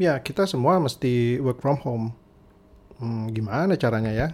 Ya, 0.00 0.16
kita 0.16 0.48
semua 0.48 0.80
mesti 0.80 1.36
work 1.44 1.60
from 1.60 1.76
home. 1.84 2.06
Hmm, 2.96 3.28
gimana 3.36 3.76
caranya 3.76 4.08
ya? 4.08 4.32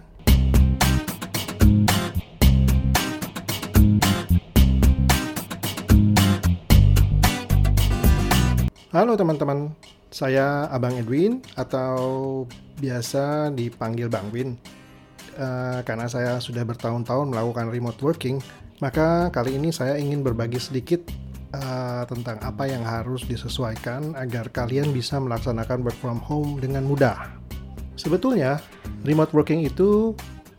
Halo 8.94 9.18
teman-teman, 9.18 9.74
saya 10.14 10.70
Abang 10.70 10.94
Edwin 11.02 11.42
atau 11.58 12.46
biasa 12.78 13.50
dipanggil 13.50 14.06
Bang 14.06 14.30
Win. 14.30 14.54
Uh, 15.34 15.82
karena 15.82 16.06
saya 16.06 16.38
sudah 16.38 16.62
bertahun-tahun 16.62 17.26
melakukan 17.26 17.74
remote 17.74 17.98
working, 18.06 18.38
maka 18.78 19.34
kali 19.34 19.58
ini 19.58 19.74
saya 19.74 19.98
ingin 19.98 20.22
berbagi 20.22 20.62
sedikit 20.62 21.02
uh, 21.56 22.04
tentang 22.04 22.36
apa 22.44 22.68
yang 22.68 22.84
harus 22.84 23.24
disesuaikan 23.24 24.12
agar 24.14 24.52
kalian 24.52 24.92
bisa 24.92 25.16
melaksanakan 25.16 25.80
work 25.80 25.96
from 25.96 26.20
home 26.20 26.60
dengan 26.60 26.84
mudah. 26.84 27.32
Sebetulnya, 27.96 28.60
remote 29.08 29.32
working 29.32 29.64
itu 29.64 30.12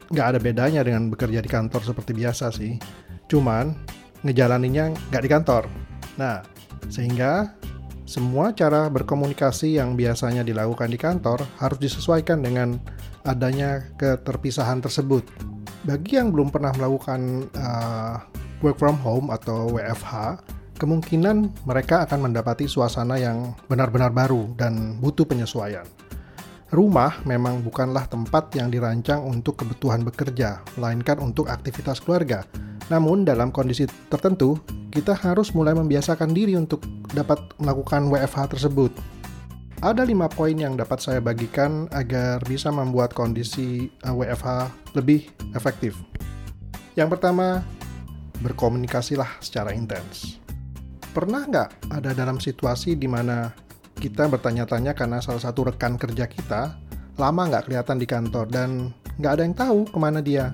nggak 0.10 0.28
ada 0.36 0.40
bedanya 0.41 0.82
dengan 0.82 1.14
bekerja 1.14 1.40
di 1.44 1.50
kantor 1.50 1.86
seperti 1.86 2.18
biasa 2.18 2.50
sih. 2.50 2.82
Cuman, 3.30 3.78
ngejalaninya 4.26 4.90
nggak 5.14 5.24
di 5.24 5.30
kantor. 5.30 5.64
Nah, 6.18 6.41
sehingga 6.90 7.54
semua 8.08 8.55
cara 8.55 8.88
berkomunikasi 8.88 9.77
yang 9.77 10.00
biasanya 10.00 10.41
dilakukan 10.41 10.88
di 10.88 10.96
kantor 10.96 11.44
harus 11.60 11.77
disesuaikan 11.77 12.40
dengan 12.40 12.80
adanya 13.27 13.84
keterpisahan 14.00 14.80
tersebut. 14.80 15.27
Bagi 15.84 16.16
yang 16.16 16.32
belum 16.32 16.48
pernah 16.50 16.72
melakukan 16.74 17.52
uh, 17.52 18.24
work 18.64 18.80
from 18.80 18.96
home 19.04 19.27
atau 19.30 19.76
WFH, 19.76 20.40
kemungkinan 20.77 21.66
mereka 21.66 22.05
akan 22.05 22.30
mendapati 22.30 22.70
suasana 22.70 23.18
yang 23.18 23.58
benar-benar 23.66 24.13
baru 24.13 24.54
dan 24.55 25.02
butuh 25.02 25.26
penyesuaian. 25.26 25.84
Rumah 26.68 27.23
memang 27.23 27.63
bukanlah 27.63 28.05
tempat 28.12 28.52
yang 28.59 28.68
dirancang 28.68 29.24
untuk 29.24 29.63
kebutuhan 29.63 30.04
bekerja, 30.04 30.62
melainkan 30.76 31.18
untuk 31.24 31.48
aktivitas 31.48 32.04
keluarga. 32.04 32.43
Namun, 32.91 33.24
dalam 33.24 33.55
kondisi 33.55 33.87
tertentu, 34.12 34.60
kita 34.91 35.15
harus 35.15 35.55
mulai 35.55 35.71
membiasakan 35.76 36.32
diri 36.32 36.60
untuk 36.60 36.84
dapat 37.12 37.40
melakukan 37.59 38.12
WFH 38.12 38.55
tersebut. 38.55 38.91
Ada 39.80 40.04
lima 40.04 40.27
poin 40.27 40.57
yang 40.57 40.76
dapat 40.76 40.99
saya 40.99 41.20
bagikan 41.21 41.87
agar 41.93 42.43
bisa 42.43 42.74
membuat 42.74 43.15
kondisi 43.15 43.87
eh, 44.04 44.12
WFH 44.12 44.68
lebih 44.98 45.30
efektif. 45.55 45.96
Yang 46.98 47.15
pertama, 47.15 47.62
berkomunikasilah 48.41 49.40
secara 49.40 49.71
intens. 49.71 50.46
Pernah 51.18 51.49
nggak 51.49 51.90
ada 51.98 52.13
dalam 52.13 52.37
situasi 52.37 52.93
di 52.93 53.10
mana 53.10 53.49
kita 53.98 54.29
bertanya-tanya 54.29 54.93
karena 54.93 55.18
salah 55.18 55.41
satu 55.41 55.65
rekan 55.65 55.98
kerja 55.98 56.29
kita 56.29 56.77
lama 57.18 57.41
nggak 57.49 57.65
kelihatan 57.65 57.98
di 57.98 58.05
kantor 58.05 58.46
dan 58.46 58.93
nggak 59.18 59.32
ada 59.34 59.41
yang 59.41 59.57
tahu 59.57 59.90
ke 59.90 59.98
mana 59.98 60.21
dia? 60.21 60.54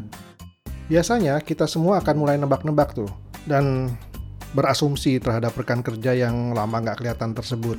Biasanya 0.87 1.43
kita 1.43 1.67
semua 1.67 1.99
akan 1.99 2.15
mulai 2.15 2.39
nebak-nebak 2.39 2.95
tuh, 2.95 3.11
dan 3.43 3.91
berasumsi 4.55 5.19
terhadap 5.19 5.51
rekan 5.59 5.83
kerja 5.83 6.15
yang 6.15 6.55
lama 6.55 6.79
nggak 6.79 7.03
kelihatan 7.03 7.35
tersebut. 7.35 7.75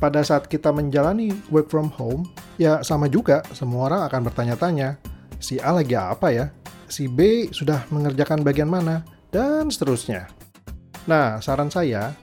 Pada 0.00 0.24
saat 0.24 0.48
kita 0.48 0.72
menjalani 0.72 1.36
work 1.52 1.68
from 1.68 1.92
home, 1.92 2.24
ya 2.56 2.80
sama 2.80 3.12
juga, 3.12 3.44
semua 3.52 3.92
orang 3.92 4.08
akan 4.08 4.20
bertanya-tanya, 4.32 4.96
si 5.36 5.60
A 5.60 5.68
lagi 5.68 5.92
apa 5.92 6.32
ya? 6.32 6.48
Si 6.88 7.12
B 7.12 7.52
sudah 7.52 7.84
mengerjakan 7.92 8.40
bagian 8.40 8.72
mana? 8.72 9.04
Dan 9.28 9.68
seterusnya. 9.68 10.45
Nah, 11.06 11.38
saran 11.38 11.70
saya, 11.70 12.14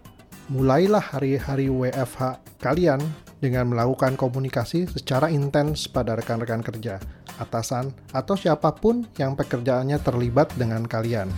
mulailah 0.52 1.00
hari-hari 1.00 1.72
WFH 1.72 2.40
kalian 2.60 3.00
dengan 3.40 3.72
melakukan 3.72 4.20
komunikasi 4.20 4.88
secara 4.92 5.32
intens 5.32 5.88
pada 5.88 6.20
rekan-rekan 6.20 6.60
kerja, 6.60 7.00
atasan, 7.40 7.96
atau 8.12 8.36
siapa 8.36 8.76
pun 8.76 9.08
yang 9.16 9.40
pekerjaannya 9.40 10.00
terlibat 10.04 10.52
dengan 10.60 10.84
kalian 10.84 11.32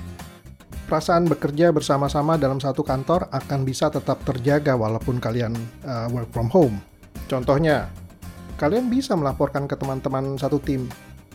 perasaan 0.85 1.25
bekerja 1.25 1.73
bersama-sama 1.73 2.37
dalam 2.37 2.61
satu 2.61 2.85
kantor 2.85 3.25
akan 3.33 3.65
bisa 3.65 3.89
tetap 3.89 4.21
terjaga 4.21 4.77
walaupun 4.77 5.17
kalian 5.17 5.57
uh, 5.81 6.05
work 6.13 6.29
from 6.29 6.45
home. 6.53 6.77
Contohnya, 7.25 7.89
kalian 8.61 8.87
bisa 8.87 9.17
melaporkan 9.17 9.65
ke 9.65 9.73
teman-teman 9.73 10.37
satu 10.37 10.61
tim, 10.61 10.85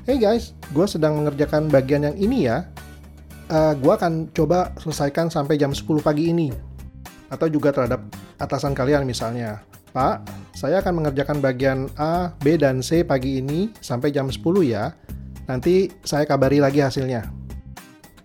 Hey 0.09 0.17
guys, 0.17 0.57
gue 0.73 0.87
sedang 0.89 1.21
mengerjakan 1.21 1.69
bagian 1.69 2.09
yang 2.09 2.17
ini 2.17 2.49
ya. 2.49 2.65
Uh, 3.51 3.75
gue 3.75 3.91
akan 3.91 4.31
coba 4.31 4.71
selesaikan 4.79 5.27
sampai 5.27 5.59
jam 5.59 5.75
10 5.75 5.83
pagi 6.01 6.31
ini. 6.31 6.55
Atau 7.27 7.51
juga 7.51 7.75
terhadap 7.75 8.07
atasan 8.39 8.79
kalian 8.79 9.03
misalnya. 9.03 9.67
Pak, 9.91 10.23
saya 10.55 10.79
akan 10.79 11.03
mengerjakan 11.03 11.43
bagian 11.43 11.91
A, 11.99 12.31
B, 12.39 12.55
dan 12.55 12.79
C 12.79 13.03
pagi 13.03 13.43
ini 13.43 13.75
sampai 13.83 14.15
jam 14.15 14.31
10 14.31 14.39
ya. 14.63 14.95
Nanti 15.51 15.91
saya 16.07 16.23
kabari 16.31 16.63
lagi 16.63 16.79
hasilnya 16.79 17.41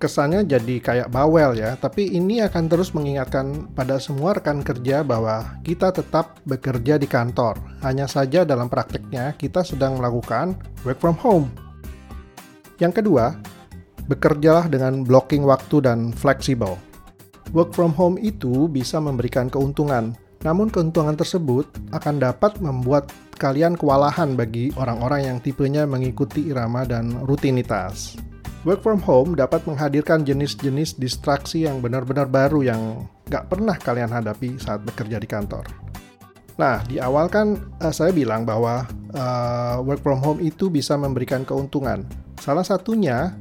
kesannya 0.06 0.46
jadi 0.46 0.76
kayak 0.84 1.10
bawel 1.10 1.58
ya, 1.58 1.74
tapi 1.80 2.14
ini 2.14 2.44
akan 2.44 2.68
terus 2.68 2.92
mengingatkan 2.92 3.72
pada 3.74 3.98
semua 3.98 4.36
rekan 4.36 4.62
kerja 4.62 5.02
bahwa 5.02 5.58
kita 5.64 5.90
tetap 5.90 6.38
bekerja 6.46 7.00
di 7.00 7.08
kantor. 7.08 7.58
Hanya 7.82 8.06
saja 8.06 8.44
dalam 8.44 8.70
prakteknya 8.70 9.34
kita 9.40 9.64
sedang 9.64 9.98
melakukan 9.98 10.54
work 10.84 11.00
from 11.00 11.18
home. 11.18 11.48
Yang 12.78 13.02
kedua, 13.02 13.40
bekerjalah 14.08 14.70
dengan 14.70 15.06
blocking 15.06 15.46
waktu 15.46 15.82
dan 15.82 16.14
fleksibel. 16.14 16.78
Work 17.54 17.78
from 17.78 17.94
home 17.94 18.18
itu 18.20 18.66
bisa 18.70 18.98
memberikan 18.98 19.48
keuntungan, 19.48 20.18
namun 20.42 20.70
keuntungan 20.70 21.18
tersebut 21.18 21.66
akan 21.94 22.22
dapat 22.22 22.58
membuat 22.62 23.10
kalian 23.36 23.76
kewalahan 23.76 24.34
bagi 24.34 24.72
orang-orang 24.80 25.30
yang 25.30 25.38
tipenya 25.44 25.84
mengikuti 25.84 26.48
irama 26.50 26.88
dan 26.88 27.12
rutinitas. 27.28 28.16
Work 28.66 28.82
from 28.82 28.98
home 29.06 29.38
dapat 29.38 29.62
menghadirkan 29.70 30.26
jenis-jenis 30.26 30.98
distraksi 30.98 31.70
yang 31.70 31.86
benar-benar 31.86 32.26
baru 32.26 32.66
yang 32.66 33.06
nggak 33.30 33.46
pernah 33.46 33.78
kalian 33.78 34.10
hadapi 34.10 34.58
saat 34.58 34.82
bekerja 34.82 35.22
di 35.22 35.30
kantor. 35.30 35.70
Nah, 36.56 36.82
di 36.88 36.98
awal 36.98 37.28
kan 37.28 37.60
uh, 37.84 37.94
saya 37.94 38.16
bilang 38.16 38.48
bahwa 38.48 38.88
uh, 39.14 39.84
work 39.84 40.02
from 40.02 40.24
home 40.24 40.42
itu 40.42 40.72
bisa 40.72 40.96
memberikan 40.96 41.44
keuntungan. 41.44 42.08
Salah 42.40 42.64
satunya, 42.64 43.36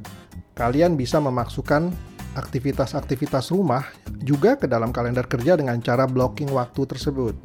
kalian 0.55 0.95
bisa 0.95 1.21
memasukkan 1.21 1.91
aktivitas-aktivitas 2.35 3.51
rumah 3.53 3.85
juga 4.23 4.59
ke 4.59 4.67
dalam 4.67 4.91
kalender 4.91 5.27
kerja 5.29 5.55
dengan 5.55 5.79
cara 5.79 6.07
blocking 6.09 6.51
waktu 6.51 6.83
tersebut. 6.83 7.35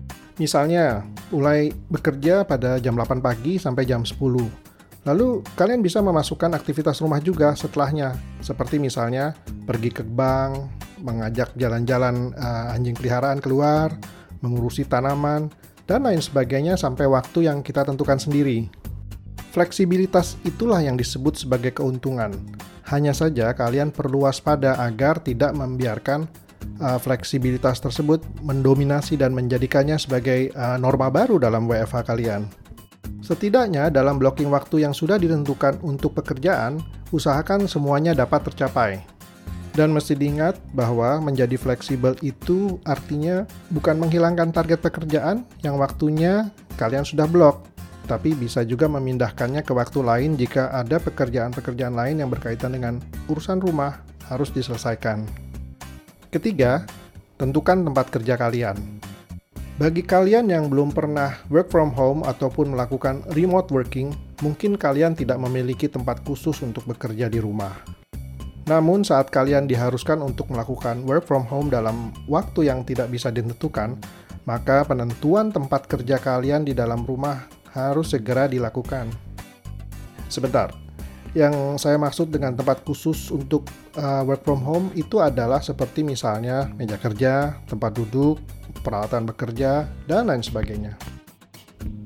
Misalnya, 0.41 1.05
mulai 1.29 1.69
bekerja 1.93 2.49
pada 2.49 2.81
jam 2.81 2.97
8 2.97 3.21
pagi 3.21 3.61
sampai 3.61 3.85
jam 3.85 4.03
10 4.03 4.71
Lalu 5.09 5.41
kalian 5.57 5.81
bisa 5.81 6.05
memasukkan 6.05 6.53
aktivitas 6.53 7.01
rumah 7.01 7.25
juga 7.25 7.57
setelahnya, 7.57 8.13
seperti 8.45 8.77
misalnya 8.77 9.33
pergi 9.65 9.89
ke 9.89 10.05
bank, 10.05 10.69
mengajak 11.01 11.57
jalan-jalan 11.57 12.37
uh, 12.37 12.77
anjing 12.77 12.93
peliharaan 12.93 13.41
keluar, 13.41 13.97
mengurusi 14.45 14.85
tanaman, 14.85 15.49
dan 15.89 16.05
lain 16.05 16.21
sebagainya 16.21 16.77
sampai 16.77 17.09
waktu 17.09 17.49
yang 17.49 17.65
kita 17.65 17.89
tentukan 17.89 18.21
sendiri. 18.21 18.69
Fleksibilitas 19.51 20.39
itulah 20.47 20.79
yang 20.79 20.95
disebut 20.95 21.35
sebagai 21.35 21.75
keuntungan. 21.75 22.31
Hanya 22.87 23.11
saja 23.11 23.51
kalian 23.51 23.91
perlu 23.91 24.27
waspada 24.27 24.79
agar 24.79 25.19
tidak 25.19 25.51
membiarkan 25.59 26.31
uh, 26.79 26.99
fleksibilitas 27.03 27.83
tersebut 27.83 28.23
mendominasi 28.47 29.19
dan 29.19 29.35
menjadikannya 29.35 29.99
sebagai 29.99 30.55
uh, 30.55 30.79
norma 30.79 31.11
baru 31.11 31.43
dalam 31.43 31.67
WFH 31.67 32.07
kalian. 32.07 32.47
Setidaknya 33.21 33.91
dalam 33.91 34.23
blocking 34.23 34.55
waktu 34.55 34.87
yang 34.87 34.95
sudah 34.95 35.19
ditentukan 35.19 35.83
untuk 35.83 36.15
pekerjaan, 36.15 36.79
usahakan 37.11 37.67
semuanya 37.67 38.15
dapat 38.15 38.47
tercapai. 38.47 39.03
Dan 39.71 39.95
mesti 39.95 40.19
diingat 40.19 40.59
bahwa 40.75 41.23
menjadi 41.23 41.55
fleksibel 41.55 42.19
itu 42.27 42.79
artinya 42.83 43.47
bukan 43.71 44.03
menghilangkan 44.03 44.51
target 44.51 44.83
pekerjaan 44.83 45.47
yang 45.63 45.79
waktunya 45.79 46.51
kalian 46.75 47.07
sudah 47.07 47.31
blok, 47.31 47.71
tapi 48.11 48.35
bisa 48.35 48.67
juga 48.67 48.91
memindahkannya 48.91 49.63
ke 49.63 49.71
waktu 49.71 50.03
lain 50.03 50.35
jika 50.35 50.75
ada 50.75 50.99
pekerjaan-pekerjaan 50.99 51.95
lain 51.95 52.19
yang 52.19 52.27
berkaitan 52.27 52.75
dengan 52.75 52.99
urusan 53.31 53.63
rumah 53.63 54.03
harus 54.27 54.51
diselesaikan. 54.51 55.23
Ketiga, 56.35 56.83
tentukan 57.39 57.87
tempat 57.87 58.11
kerja 58.11 58.35
kalian. 58.35 58.75
Bagi 59.79 60.03
kalian 60.03 60.51
yang 60.51 60.67
belum 60.67 60.91
pernah 60.91 61.39
work 61.55 61.71
from 61.71 61.95
home 61.95 62.27
ataupun 62.27 62.75
melakukan 62.75 63.23
remote 63.39 63.71
working, 63.71 64.11
mungkin 64.43 64.75
kalian 64.75 65.15
tidak 65.15 65.39
memiliki 65.39 65.87
tempat 65.87 66.27
khusus 66.27 66.59
untuk 66.67 66.91
bekerja 66.91 67.31
di 67.31 67.39
rumah. 67.39 67.79
Namun, 68.67 69.07
saat 69.07 69.31
kalian 69.31 69.71
diharuskan 69.71 70.21
untuk 70.21 70.51
melakukan 70.51 71.07
work 71.07 71.25
from 71.25 71.47
home 71.47 71.73
dalam 71.73 72.13
waktu 72.29 72.69
yang 72.69 72.85
tidak 72.85 73.09
bisa 73.09 73.33
ditentukan, 73.33 73.97
maka 74.45 74.85
penentuan 74.85 75.49
tempat 75.55 75.87
kerja 75.87 76.21
kalian 76.21 76.67
di 76.67 76.77
dalam 76.77 77.07
rumah 77.07 77.60
harus 77.75 78.13
segera 78.13 78.47
dilakukan. 78.47 79.11
Sebentar, 80.31 80.71
yang 81.35 81.79
saya 81.79 81.95
maksud 81.95 82.31
dengan 82.31 82.59
tempat 82.59 82.83
khusus 82.83 83.31
untuk 83.31 83.67
uh, 83.95 84.27
work 84.27 84.43
from 84.43 84.63
home 84.63 84.91
itu 84.99 85.23
adalah 85.23 85.63
seperti 85.63 86.03
misalnya 86.03 86.67
meja 86.75 86.99
kerja, 86.99 87.55
tempat 87.71 87.95
duduk, 87.95 88.43
peralatan 88.83 89.27
bekerja, 89.27 89.87
dan 90.11 90.27
lain 90.27 90.43
sebagainya. 90.43 90.95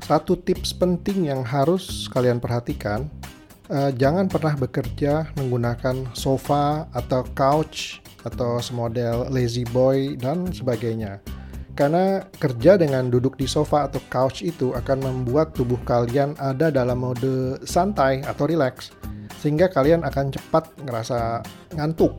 satu 0.04 0.36
tips 0.36 0.76
penting 0.76 1.32
yang 1.32 1.40
harus 1.40 2.06
kalian 2.12 2.36
perhatikan, 2.36 3.08
uh, 3.72 3.88
jangan 3.96 4.28
pernah 4.28 4.52
bekerja 4.52 5.32
menggunakan 5.40 6.12
sofa 6.12 6.84
atau 6.92 7.24
couch 7.32 8.04
atau 8.24 8.60
semodel 8.60 9.28
lazy 9.32 9.64
boy 9.72 10.16
dan 10.20 10.52
sebagainya. 10.52 11.24
Karena 11.74 12.22
kerja 12.38 12.78
dengan 12.78 13.10
duduk 13.10 13.34
di 13.34 13.50
sofa 13.50 13.90
atau 13.90 13.98
couch 14.06 14.46
itu 14.46 14.70
akan 14.78 14.98
membuat 15.02 15.58
tubuh 15.58 15.78
kalian 15.82 16.38
ada 16.38 16.70
dalam 16.70 17.02
mode 17.02 17.58
santai 17.66 18.22
atau 18.22 18.46
relax, 18.46 18.94
sehingga 19.42 19.66
kalian 19.66 20.06
akan 20.06 20.30
cepat 20.30 20.70
ngerasa 20.86 21.42
ngantuk. 21.74 22.14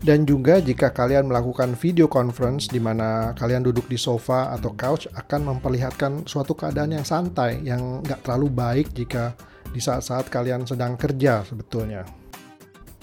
Dan 0.00 0.24
juga 0.24 0.62
jika 0.64 0.94
kalian 0.96 1.28
melakukan 1.28 1.76
video 1.76 2.08
conference 2.08 2.70
di 2.72 2.80
mana 2.80 3.36
kalian 3.36 3.60
duduk 3.60 3.84
di 3.84 4.00
sofa 4.00 4.48
atau 4.54 4.72
couch 4.72 5.04
akan 5.12 5.52
memperlihatkan 5.52 6.24
suatu 6.24 6.56
keadaan 6.56 6.96
yang 6.96 7.04
santai, 7.04 7.60
yang 7.60 8.00
nggak 8.00 8.24
terlalu 8.24 8.48
baik 8.48 8.96
jika 8.96 9.36
di 9.68 9.76
saat-saat 9.76 10.32
kalian 10.32 10.64
sedang 10.64 10.96
kerja 10.96 11.44
sebetulnya. 11.44 12.08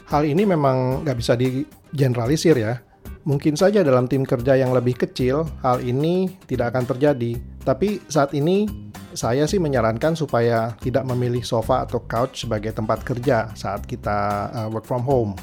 Hal 0.10 0.24
ini 0.26 0.48
memang 0.48 1.04
nggak 1.06 1.18
bisa 1.20 1.38
digeneralisir 1.38 2.56
ya. 2.56 2.87
Mungkin 3.28 3.60
saja 3.60 3.84
dalam 3.84 4.08
tim 4.08 4.24
kerja 4.24 4.56
yang 4.56 4.72
lebih 4.72 4.96
kecil, 5.04 5.44
hal 5.60 5.84
ini 5.84 6.32
tidak 6.48 6.72
akan 6.72 6.96
terjadi. 6.96 7.36
Tapi 7.60 8.00
saat 8.08 8.32
ini, 8.32 8.64
saya 9.12 9.44
sih 9.44 9.60
menyarankan 9.60 10.16
supaya 10.16 10.72
tidak 10.80 11.04
memilih 11.04 11.44
sofa 11.44 11.84
atau 11.84 12.00
couch 12.08 12.48
sebagai 12.48 12.72
tempat 12.72 13.04
kerja 13.04 13.52
saat 13.52 13.84
kita 13.84 14.48
uh, 14.56 14.68
work 14.72 14.88
from 14.88 15.04
home. 15.04 15.36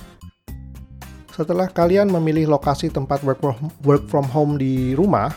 Setelah 1.29 1.69
kalian 1.69 2.09
memilih 2.09 2.57
lokasi 2.57 2.89
tempat 2.89 3.21
work 3.21 3.45
from, 3.45 3.69
work 3.85 4.09
from 4.09 4.25
home 4.33 4.57
di 4.57 4.97
rumah, 4.97 5.29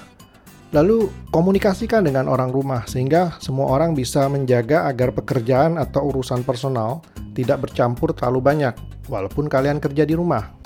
lalu 0.71 1.11
komunikasikan 1.35 2.07
dengan 2.07 2.31
orang 2.31 2.55
rumah 2.55 2.87
sehingga 2.87 3.35
semua 3.43 3.75
orang 3.75 3.91
bisa 3.91 4.23
menjaga 4.31 4.87
agar 4.87 5.11
pekerjaan 5.11 5.75
atau 5.75 6.07
urusan 6.15 6.47
personal 6.47 7.03
tidak 7.35 7.67
bercampur 7.67 8.15
terlalu 8.15 8.39
banyak 8.39 8.73
walaupun 9.11 9.51
kalian 9.51 9.83
kerja 9.83 10.07
di 10.07 10.15
rumah. 10.15 10.56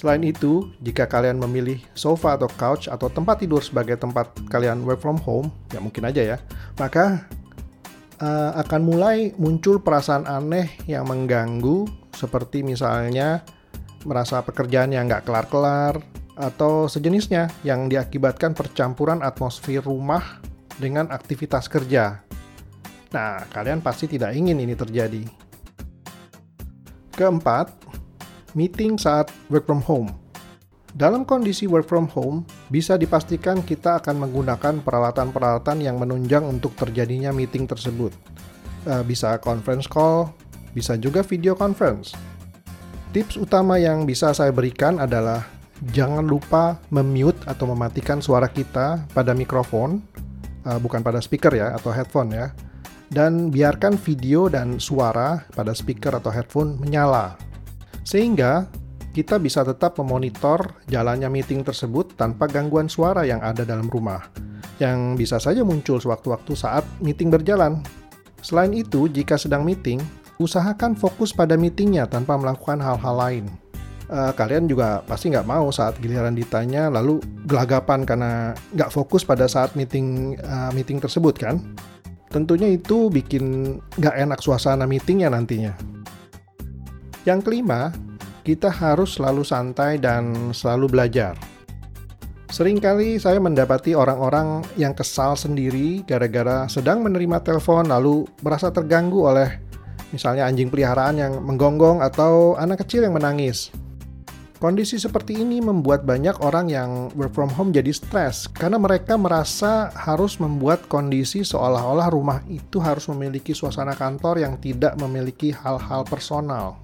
Selain 0.00 0.24
itu, 0.24 0.72
jika 0.80 1.04
kalian 1.04 1.36
memilih 1.36 1.76
sofa 1.92 2.32
atau 2.32 2.48
couch 2.48 2.88
atau 2.88 3.12
tempat 3.12 3.44
tidur 3.44 3.60
sebagai 3.60 4.00
tempat 4.00 4.32
kalian 4.48 4.80
work 4.88 5.04
from 5.04 5.20
home, 5.20 5.52
ya 5.68 5.76
mungkin 5.76 6.08
aja 6.08 6.24
ya, 6.24 6.36
maka 6.80 7.28
uh, 8.16 8.56
akan 8.64 8.80
mulai 8.80 9.36
muncul 9.36 9.76
perasaan 9.76 10.24
aneh 10.24 10.72
yang 10.88 11.04
mengganggu, 11.04 11.84
seperti 12.16 12.64
misalnya 12.64 13.44
merasa 14.08 14.40
pekerjaan 14.40 14.88
yang 14.96 15.04
nggak 15.04 15.28
kelar-kelar, 15.28 16.00
atau 16.32 16.88
sejenisnya 16.88 17.52
yang 17.60 17.92
diakibatkan 17.92 18.56
percampuran 18.56 19.20
atmosfer 19.20 19.84
rumah 19.84 20.40
dengan 20.80 21.12
aktivitas 21.12 21.68
kerja. 21.68 22.24
Nah, 23.12 23.44
kalian 23.52 23.84
pasti 23.84 24.08
tidak 24.08 24.32
ingin 24.32 24.64
ini 24.64 24.72
terjadi. 24.72 25.28
Keempat, 27.12 27.89
meeting 28.54 28.96
saat 29.00 29.30
work 29.52 29.66
from 29.68 29.82
home. 29.84 30.10
Dalam 30.90 31.22
kondisi 31.22 31.70
work 31.70 31.86
from 31.86 32.10
home, 32.10 32.42
bisa 32.66 32.98
dipastikan 32.98 33.62
kita 33.62 34.02
akan 34.02 34.26
menggunakan 34.26 34.82
peralatan-peralatan 34.82 35.78
yang 35.86 36.02
menunjang 36.02 36.42
untuk 36.42 36.74
terjadinya 36.74 37.30
meeting 37.30 37.70
tersebut. 37.70 38.10
Uh, 38.88 39.06
bisa 39.06 39.38
conference 39.38 39.86
call, 39.86 40.34
bisa 40.74 40.98
juga 40.98 41.22
video 41.22 41.54
conference. 41.54 42.10
Tips 43.14 43.38
utama 43.38 43.78
yang 43.78 44.02
bisa 44.02 44.34
saya 44.34 44.50
berikan 44.50 44.98
adalah 44.98 45.46
jangan 45.94 46.26
lupa 46.26 46.82
memute 46.90 47.38
atau 47.46 47.70
mematikan 47.70 48.18
suara 48.18 48.50
kita 48.50 49.06
pada 49.14 49.30
mikrofon, 49.30 50.02
uh, 50.66 50.78
bukan 50.82 51.06
pada 51.06 51.22
speaker 51.22 51.54
ya 51.54 51.78
atau 51.78 51.94
headphone 51.94 52.34
ya 52.34 52.50
dan 53.10 53.50
biarkan 53.50 53.98
video 53.98 54.46
dan 54.46 54.78
suara 54.78 55.42
pada 55.50 55.74
speaker 55.74 56.14
atau 56.14 56.30
headphone 56.30 56.78
menyala. 56.78 57.34
Sehingga 58.10 58.66
kita 59.14 59.38
bisa 59.38 59.62
tetap 59.62 59.94
memonitor 60.02 60.82
jalannya 60.90 61.30
meeting 61.30 61.62
tersebut 61.62 62.18
tanpa 62.18 62.50
gangguan 62.50 62.90
suara 62.90 63.22
yang 63.22 63.38
ada 63.38 63.62
dalam 63.62 63.86
rumah, 63.86 64.26
yang 64.82 65.14
bisa 65.14 65.38
saja 65.38 65.62
muncul 65.62 66.02
sewaktu-waktu 66.02 66.58
saat 66.58 66.82
meeting 66.98 67.30
berjalan. 67.30 67.86
Selain 68.42 68.74
itu, 68.74 69.06
jika 69.06 69.38
sedang 69.38 69.62
meeting, 69.62 70.02
usahakan 70.42 70.98
fokus 70.98 71.30
pada 71.30 71.54
meetingnya 71.54 72.10
tanpa 72.10 72.34
melakukan 72.34 72.82
hal-hal 72.82 73.14
lain. 73.14 73.46
Uh, 74.10 74.34
kalian 74.34 74.66
juga 74.66 75.06
pasti 75.06 75.30
nggak 75.30 75.46
mau 75.46 75.70
saat 75.70 75.94
giliran 76.02 76.34
ditanya 76.34 76.90
lalu 76.90 77.22
gelagapan 77.46 78.02
karena 78.02 78.58
nggak 78.74 78.90
fokus 78.90 79.22
pada 79.22 79.46
saat 79.46 79.78
meeting 79.78 80.34
uh, 80.42 80.74
meeting 80.74 80.98
tersebut 80.98 81.38
kan? 81.38 81.62
Tentunya 82.26 82.74
itu 82.74 83.06
bikin 83.06 83.78
nggak 84.02 84.18
enak 84.18 84.42
suasana 84.42 84.82
meetingnya 84.82 85.30
nantinya. 85.30 85.99
Yang 87.28 87.40
kelima, 87.46 87.92
kita 88.40 88.72
harus 88.72 89.20
selalu 89.20 89.44
santai 89.44 90.00
dan 90.00 90.52
selalu 90.56 90.88
belajar. 90.88 91.36
Seringkali 92.50 93.14
saya 93.22 93.38
mendapati 93.38 93.94
orang-orang 93.94 94.66
yang 94.74 94.90
kesal 94.90 95.38
sendiri 95.38 96.02
gara-gara 96.02 96.66
sedang 96.66 96.98
menerima 96.98 97.38
telepon 97.46 97.86
lalu 97.86 98.26
merasa 98.42 98.74
terganggu 98.74 99.22
oleh 99.22 99.62
misalnya 100.10 100.50
anjing 100.50 100.66
peliharaan 100.66 101.14
yang 101.14 101.32
menggonggong 101.46 102.02
atau 102.02 102.58
anak 102.58 102.82
kecil 102.82 103.06
yang 103.06 103.14
menangis. 103.14 103.70
Kondisi 104.58 105.00
seperti 105.00 105.40
ini 105.40 105.62
membuat 105.62 106.04
banyak 106.04 106.42
orang 106.44 106.68
yang 106.68 107.08
work 107.16 107.32
from 107.32 107.48
home 107.48 107.70
jadi 107.72 107.94
stres 107.94 108.44
karena 108.50 108.76
mereka 108.76 109.16
merasa 109.16 109.88
harus 109.94 110.36
membuat 110.36 110.84
kondisi 110.84 111.46
seolah-olah 111.46 112.12
rumah 112.12 112.44
itu 112.50 112.76
harus 112.76 113.08
memiliki 113.08 113.54
suasana 113.56 113.94
kantor 113.96 114.42
yang 114.42 114.60
tidak 114.60 114.98
memiliki 114.98 115.54
hal-hal 115.54 116.04
personal. 116.04 116.76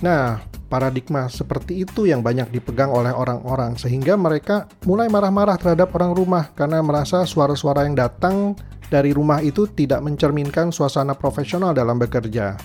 Nah, 0.00 0.40
paradigma 0.72 1.28
seperti 1.28 1.84
itu 1.84 2.08
yang 2.08 2.24
banyak 2.24 2.48
dipegang 2.48 2.88
oleh 2.88 3.12
orang-orang 3.12 3.76
sehingga 3.76 4.16
mereka 4.16 4.68
mulai 4.88 5.12
marah-marah 5.12 5.60
terhadap 5.60 5.92
orang 5.96 6.16
rumah 6.16 6.52
karena 6.56 6.80
merasa 6.80 7.28
suara-suara 7.28 7.84
yang 7.84 7.96
datang 7.96 8.56
dari 8.88 9.12
rumah 9.12 9.44
itu 9.44 9.68
tidak 9.70 10.00
mencerminkan 10.00 10.72
suasana 10.72 11.12
profesional 11.12 11.76
dalam 11.76 12.00
bekerja. 12.00 12.56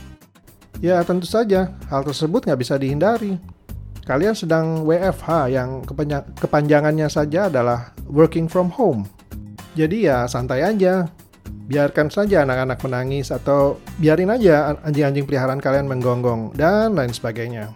Ya 0.79 0.97
tentu 1.03 1.27
saja, 1.27 1.75
hal 1.91 2.01
tersebut 2.03 2.47
nggak 2.47 2.59
bisa 2.59 2.75
dihindari 2.79 3.39
kalian 4.05 4.37
sedang 4.37 4.85
WFH 4.85 5.49
yang 5.49 5.81
kepanjangannya 6.37 7.09
saja 7.09 7.49
adalah 7.49 7.91
working 8.05 8.45
from 8.45 8.69
home. 8.69 9.09
Jadi 9.73 10.07
ya 10.07 10.29
santai 10.29 10.61
aja. 10.61 11.09
Biarkan 11.65 12.13
saja 12.13 12.45
anak-anak 12.45 12.77
menangis 12.86 13.33
atau 13.33 13.81
biarin 13.97 14.30
aja 14.30 14.78
anjing-anjing 14.85 15.25
peliharaan 15.25 15.57
kalian 15.57 15.90
menggonggong 15.90 16.54
dan 16.54 16.94
lain 16.94 17.09
sebagainya. 17.09 17.73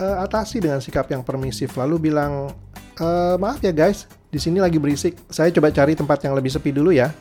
Uh, 0.00 0.24
atasi 0.24 0.58
dengan 0.58 0.80
sikap 0.80 1.06
yang 1.12 1.20
permisif 1.20 1.76
lalu 1.76 2.10
bilang 2.10 2.50
uh, 2.98 3.36
maaf 3.36 3.60
ya 3.60 3.76
guys, 3.76 4.08
di 4.32 4.40
sini 4.40 4.58
lagi 4.58 4.80
berisik. 4.80 5.14
Saya 5.28 5.52
coba 5.52 5.70
cari 5.70 5.92
tempat 5.94 6.24
yang 6.24 6.34
lebih 6.34 6.50
sepi 6.50 6.72
dulu 6.72 6.90
ya. 6.90 7.12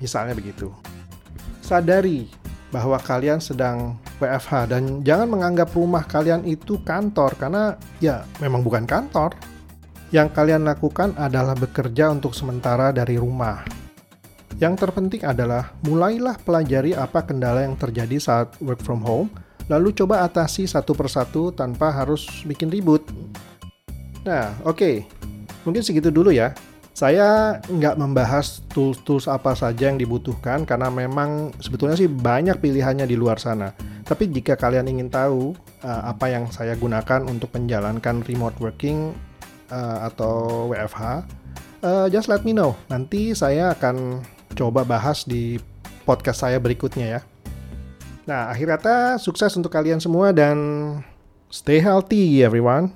Misalnya 0.00 0.32
begitu. 0.32 0.72
Sadari 1.60 2.30
bahwa 2.70 2.96
kalian 3.02 3.42
sedang 3.42 3.98
WFH 4.22 4.70
dan 4.70 4.82
jangan 5.02 5.28
menganggap 5.28 5.74
rumah 5.74 6.06
kalian 6.06 6.46
itu 6.46 6.78
kantor 6.86 7.34
karena 7.36 7.74
ya 7.98 8.22
memang 8.38 8.62
bukan 8.62 8.86
kantor. 8.86 9.34
Yang 10.10 10.34
kalian 10.34 10.66
lakukan 10.66 11.14
adalah 11.14 11.54
bekerja 11.54 12.10
untuk 12.10 12.34
sementara 12.34 12.90
dari 12.90 13.14
rumah. 13.14 13.62
Yang 14.60 14.84
terpenting 14.84 15.24
adalah 15.24 15.72
mulailah 15.88 16.36
pelajari 16.44 16.92
apa 16.92 17.24
kendala 17.24 17.64
yang 17.64 17.80
terjadi 17.80 18.20
saat 18.20 18.52
work 18.60 18.84
from 18.84 19.00
home, 19.00 19.32
lalu 19.72 19.96
coba 19.96 20.20
atasi 20.20 20.68
satu 20.68 20.92
persatu 20.92 21.48
tanpa 21.48 21.88
harus 21.88 22.28
bikin 22.44 22.68
ribut. 22.68 23.00
Nah, 24.20 24.52
oke. 24.68 24.76
Okay. 24.76 24.96
Mungkin 25.64 25.80
segitu 25.80 26.12
dulu 26.12 26.28
ya. 26.28 26.52
Saya 26.92 27.56
nggak 27.64 27.96
membahas 27.96 28.60
tools-tools 28.76 29.32
apa 29.32 29.56
saja 29.56 29.88
yang 29.88 29.96
dibutuhkan 29.96 30.68
karena 30.68 30.92
memang 30.92 31.56
sebetulnya 31.56 31.96
sih 31.96 32.12
banyak 32.12 32.60
pilihannya 32.60 33.08
di 33.08 33.16
luar 33.16 33.40
sana. 33.40 33.72
Tapi 34.04 34.28
jika 34.28 34.60
kalian 34.60 34.92
ingin 34.92 35.08
tahu 35.08 35.56
uh, 35.80 36.02
apa 36.04 36.28
yang 36.28 36.52
saya 36.52 36.76
gunakan 36.76 37.24
untuk 37.24 37.48
menjalankan 37.56 38.20
remote 38.28 38.60
working 38.60 39.16
uh, 39.72 40.04
atau 40.12 40.68
WFH, 40.68 41.00
uh, 41.00 41.16
eh, 41.88 42.06
just 42.12 42.28
let 42.28 42.44
me 42.44 42.52
know. 42.52 42.76
Nanti 42.92 43.32
saya 43.32 43.72
akan 43.72 44.20
coba 44.54 44.82
bahas 44.86 45.22
di 45.26 45.58
podcast 46.04 46.42
saya 46.46 46.58
berikutnya 46.58 47.18
ya. 47.18 47.20
Nah, 48.28 48.52
akhir 48.52 48.78
kata 48.78 49.18
sukses 49.18 49.50
untuk 49.58 49.74
kalian 49.74 49.98
semua 49.98 50.30
dan 50.30 50.56
stay 51.50 51.82
healthy 51.82 52.46
everyone. 52.46 52.94